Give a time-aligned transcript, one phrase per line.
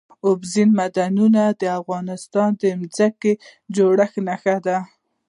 [0.27, 2.63] اوبزین معدنونه د افغانستان د
[2.97, 3.41] ځمکې د
[3.75, 4.77] جوړښت نښه ده.